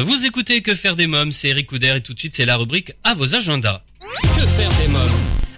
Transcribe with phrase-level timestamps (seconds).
[0.00, 2.56] Vous écoutez Que faire des mômes, c'est Eric Couder et tout de suite c'est la
[2.56, 3.82] rubrique à vos agendas.
[4.22, 5.10] Que faire des mômes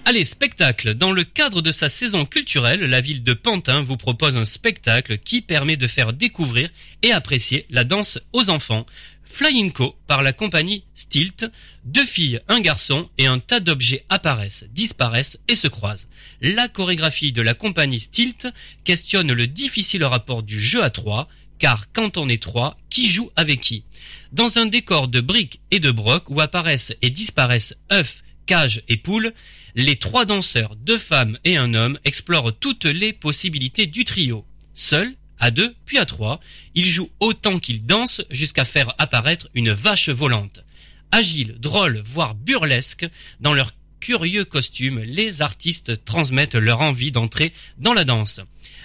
[0.07, 0.94] Allez, spectacle.
[0.94, 5.18] Dans le cadre de sa saison culturelle, la ville de Pantin vous propose un spectacle
[5.18, 6.71] qui permet de faire découvrir
[7.03, 8.87] et apprécier la danse aux enfants.
[9.25, 11.46] Flying Co par la compagnie Stilt.
[11.84, 16.09] Deux filles, un garçon et un tas d'objets apparaissent, disparaissent et se croisent.
[16.41, 18.48] La chorégraphie de la compagnie Stilt
[18.84, 21.29] questionne le difficile rapport du jeu à trois,
[21.61, 23.85] car quand on est trois, qui joue avec qui?
[24.33, 28.96] Dans un décor de briques et de brocs où apparaissent et disparaissent œufs, cages et
[28.96, 29.32] poules,
[29.77, 34.45] les trois danseurs, deux femmes et un homme, explorent toutes les possibilités du trio.
[34.74, 36.41] Seuls, à deux, puis à trois,
[36.74, 40.65] ils jouent autant qu'ils dansent jusqu'à faire apparaître une vache volante.
[41.12, 43.09] Agiles, drôles, voire burlesques,
[43.40, 48.40] dans leurs curieux costumes, les artistes transmettent leur envie d'entrer dans la danse.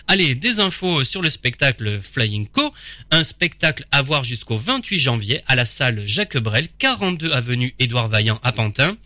[0.07, 2.71] Allez, des infos sur le spectacle Flying Co,
[3.09, 8.07] un spectacle à voir jusqu'au 28 janvier à la salle Jacques Brel, 42 avenue Édouard
[8.07, 8.97] Vaillant à Pantin.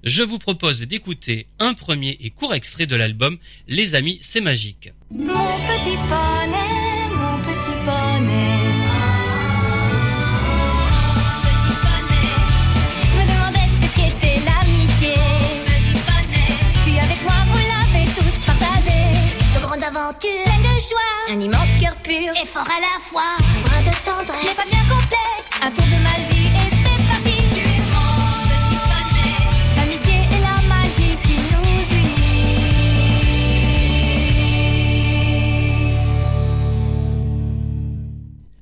[0.05, 3.36] Je vous propose d'écouter un premier et court extrait de l'album
[3.69, 4.90] Les amis, c'est magique.
[22.50, 26.48] Fort à la fois, brin de tendresse, n'est pas bien complexe, un tour de magie
[26.48, 27.36] et c'est parti.
[27.55, 28.11] Tu es mon
[28.50, 28.78] petit
[29.77, 32.30] l'amitié et la magie qui nous unit.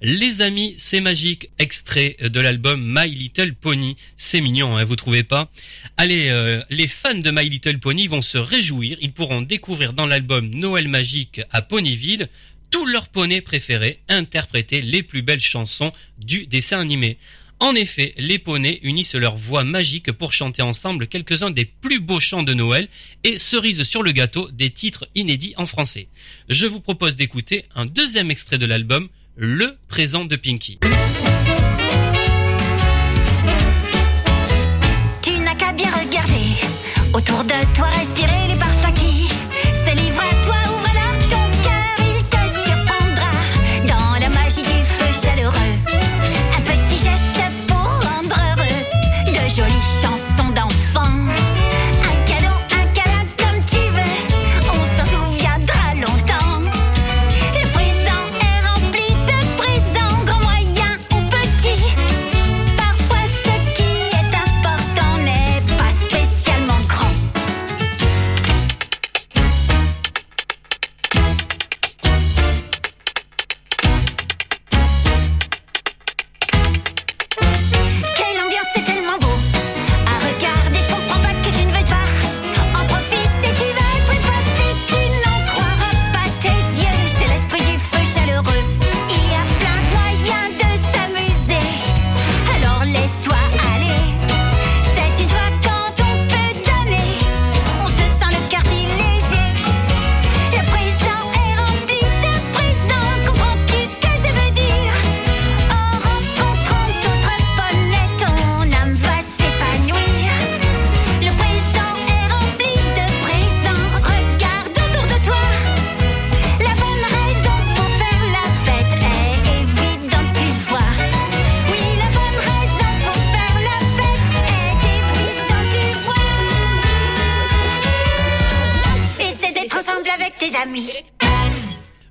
[0.02, 3.96] Les amis, c'est magique, extrait de l'album My Little Pony.
[4.16, 5.50] C'est mignon, hein, vous trouvez pas?
[5.96, 8.98] Allez, euh, les fans de My Little Pony vont se réjouir.
[9.00, 12.28] Ils pourront découvrir dans l'album Noël Magique à Ponyville
[12.70, 17.18] tous leurs poneys préférés interpréter les plus belles chansons du dessin animé.
[17.60, 22.20] En effet, les poneys unissent leurs voix magiques pour chanter ensemble quelques-uns des plus beaux
[22.20, 22.88] chants de Noël
[23.24, 26.08] et cerise sur le gâteau des titres inédits en français.
[26.48, 30.78] Je vous propose d'écouter un deuxième extrait de l'album, Le présent de Pinky.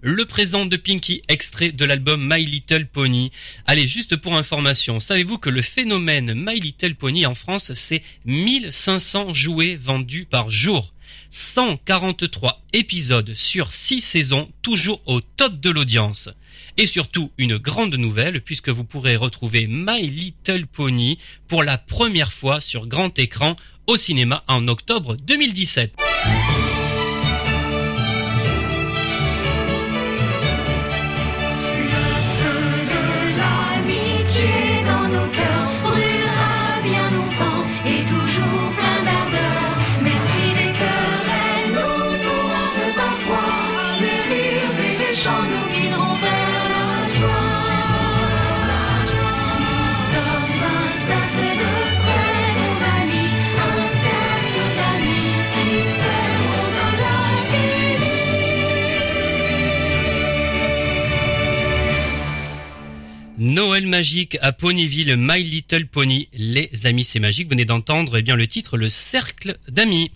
[0.02, 3.30] Le présent de Pinky, extrait de l'album My Little Pony.
[3.66, 9.34] Allez, juste pour information, savez-vous que le phénomène My Little Pony en France, c'est 1500
[9.34, 10.94] jouets vendus par jour
[11.30, 16.30] 143 épisodes sur 6 saisons, toujours au top de l'audience.
[16.78, 21.18] Et surtout, une grande nouvelle, puisque vous pourrez retrouver My Little Pony
[21.50, 23.58] pour la première fois sur grand écran
[23.88, 25.96] au cinéma en octobre 2017.
[63.98, 67.46] Magique à Ponyville, My Little Pony, les amis c'est magique.
[67.48, 70.12] Vous venez d'entendre eh bien le titre, le cercle d'amis.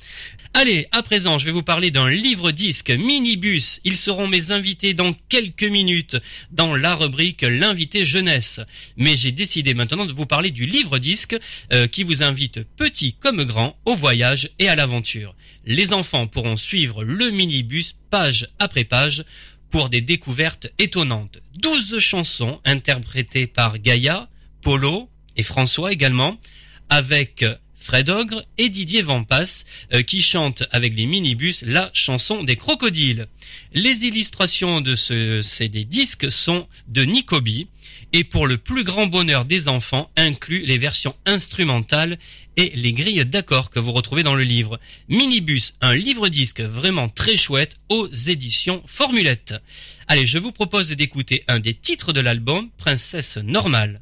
[0.53, 3.81] Allez, à présent, je vais vous parler d'un livre-disque minibus.
[3.83, 6.17] Ils seront mes invités dans quelques minutes
[6.51, 8.59] dans la rubrique l'invité jeunesse.
[8.97, 11.35] Mais j'ai décidé maintenant de vous parler du livre-disque
[11.73, 15.33] euh, qui vous invite petit comme grand au voyage et à l'aventure.
[15.65, 19.23] Les enfants pourront suivre le minibus page après page
[19.71, 21.39] pour des découvertes étonnantes.
[21.55, 24.29] 12 chansons interprétées par Gaïa,
[24.61, 26.37] Polo et François également,
[26.89, 27.45] avec
[27.81, 33.27] Fred Ogre et Didier Vampas euh, qui chantent avec les minibus la chanson des crocodiles.
[33.73, 37.67] Les illustrations de ce CD disque sont de Nicobi
[38.13, 42.19] et pour le plus grand bonheur des enfants inclut les versions instrumentales
[42.55, 44.79] et les grilles d'accords que vous retrouvez dans le livre.
[45.09, 49.55] Minibus, un livre-disque vraiment très chouette aux éditions Formulette.
[50.07, 54.01] Allez, je vous propose d'écouter un des titres de l'album, Princesse Normale.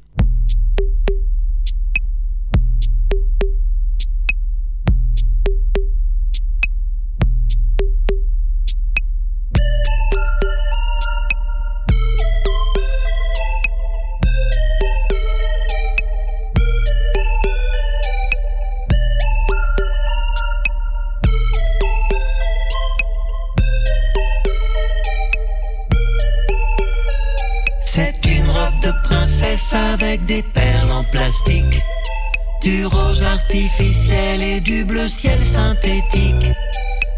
[28.12, 31.80] C'est une robe de princesse avec des perles en plastique,
[32.60, 36.50] du rose artificiel et du bleu ciel synthétique.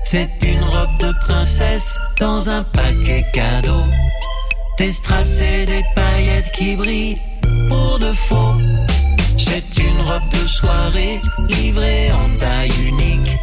[0.02, 3.84] C'est une robe de princesse dans un paquet cadeau,
[4.80, 7.22] et des paillettes qui brillent
[7.70, 8.54] pour de faux.
[9.38, 13.38] C'est une robe de soirée livrée en taille unique,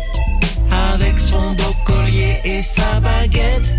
[0.94, 3.79] avec son beau collier et sa baguette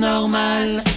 [0.00, 0.89] normale.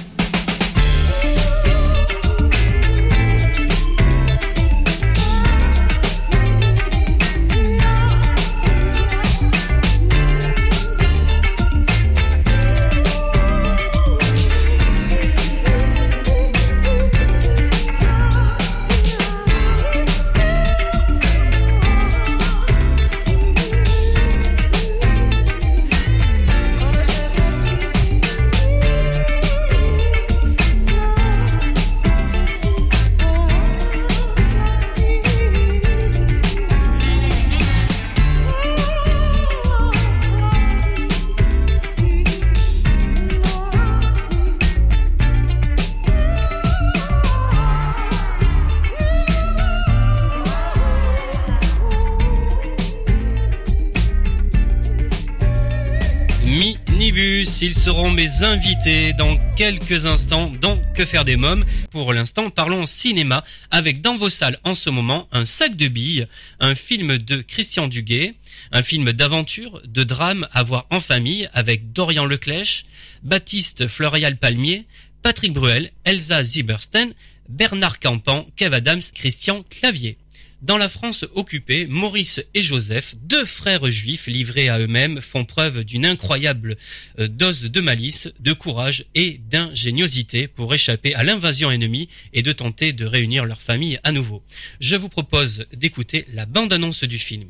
[57.84, 61.66] Seront mes invités dans quelques instants dans Que faire des mômes.
[61.92, 66.26] Pour l'instant, parlons cinéma avec dans vos salles en ce moment un sac de billes,
[66.62, 68.36] un film de Christian Duguay,
[68.72, 72.86] un film d'aventure, de drame à voir en famille avec Dorian Leclèche,
[73.22, 74.86] Baptiste Florial Palmier,
[75.22, 77.10] Patrick Bruel, Elsa Zieberstein,
[77.50, 80.18] Bernard Campan, Kev Adams, Christian Clavier.
[80.64, 85.84] Dans la France occupée, Maurice et Joseph, deux frères juifs livrés à eux-mêmes, font preuve
[85.84, 86.78] d'une incroyable
[87.20, 92.54] euh, dose de malice, de courage et d'ingéniosité pour échapper à l'invasion ennemie et de
[92.54, 94.42] tenter de réunir leur famille à nouveau.
[94.80, 97.50] Je vous propose d'écouter la bande-annonce du film.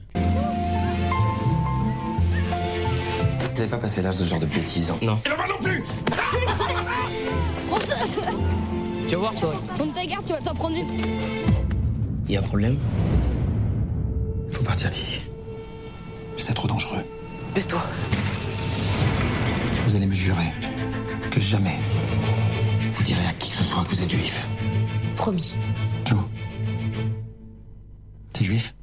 [3.55, 4.89] N'avez pas passé l'âge de ce genre de bêtises.
[4.89, 4.97] hein.
[5.03, 5.21] Non.
[9.07, 9.61] Tu vas voir, toi.
[9.77, 10.87] Monte ta garde, tu vas t'en prendre une.
[12.29, 12.77] Y a un problème
[14.51, 15.21] Faut partir d'ici.
[16.37, 17.03] C'est trop dangereux.
[17.53, 17.81] Baisse-toi.
[19.85, 20.53] Vous allez me jurer
[21.31, 21.79] que jamais
[22.93, 24.47] vous direz à qui que ce soit que vous êtes juif.
[25.15, 25.55] Promis.
[26.05, 26.19] Joe.
[28.31, 28.73] T'es juif?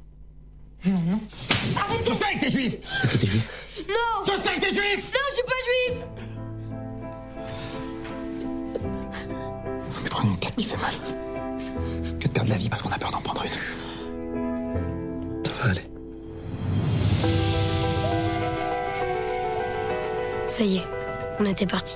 [20.61, 20.85] Ça y est,
[21.39, 21.95] on était parti.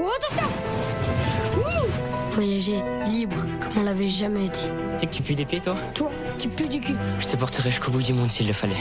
[0.00, 0.48] Oh, attention
[2.30, 4.60] Voyager libre comme on l'avait jamais été.
[4.60, 5.74] Tu sais que tu pues des pieds, toi?
[5.92, 6.08] Toi,
[6.38, 6.94] tu pues du cul.
[7.18, 8.76] Je te porterai jusqu'au bout du monde s'il le fallait.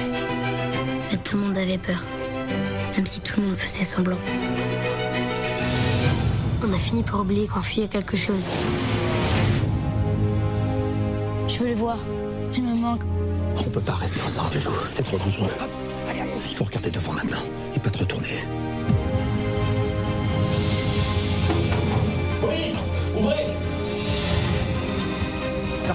[1.12, 1.98] Mais tout le monde avait peur.
[2.96, 4.20] Même si tout le monde faisait semblant.
[6.64, 8.50] On a fini par oublier qu'on fuyait quelque chose.
[11.48, 11.98] Je veux les voir.
[12.56, 13.02] Il me manque.
[13.58, 14.60] On peut pas rester ensemble.
[14.94, 15.50] C'est trop dangereux.
[16.52, 17.42] Il faut regarder devant maintenant
[17.76, 18.28] et pas te retourner.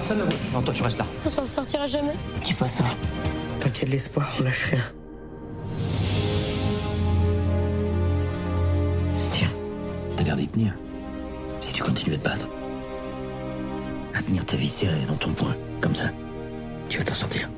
[0.07, 0.39] Personne ne bouge.
[0.53, 1.05] Non, toi tu restes là.
[1.25, 2.13] On s'en sortira jamais.
[2.41, 2.85] Dis pas ça.
[3.59, 4.93] Tant qu'il y a de l'espoir, on lâche rien.
[9.33, 9.49] Tiens,
[10.15, 10.77] t'as l'air d'y tenir.
[11.59, 12.47] Si tu continues à te battre,
[14.13, 16.09] à tenir ta vie serrée dans ton poing, comme ça,
[16.87, 17.49] tu vas t'en sortir.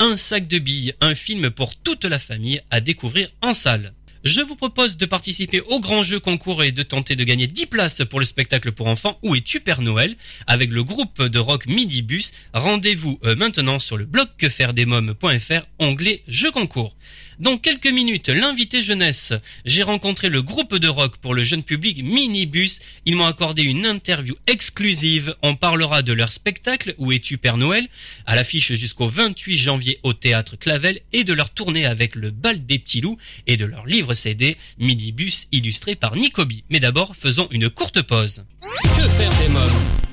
[0.00, 3.92] Un sac de billes, un film pour toute la famille à découvrir en salle.
[4.24, 7.66] Je vous propose de participer au grand jeu concours et de tenter de gagner 10
[7.66, 10.14] places pour le spectacle pour enfants Où es-tu Père Noël?
[10.46, 12.30] Avec le groupe de rock Midibus.
[12.54, 16.94] Rendez-vous euh, maintenant sur le blog quefairedesmoms.fr onglet jeu concours.
[17.42, 19.32] Dans quelques minutes, l'invité jeunesse.
[19.64, 22.78] J'ai rencontré le groupe de rock pour le jeune public Minibus.
[23.04, 25.34] Ils m'ont accordé une interview exclusive.
[25.42, 27.88] On parlera de leur spectacle Où es-tu Père Noël?
[28.26, 32.64] À l'affiche jusqu'au 28 janvier au théâtre Clavel et de leur tournée avec le bal
[32.64, 33.18] des petits loups
[33.48, 36.62] et de leur livre CD Minibus illustré par Nicobi.
[36.70, 38.44] Mais d'abord, faisons une courte pause.
[38.60, 40.11] Que faire des mômes?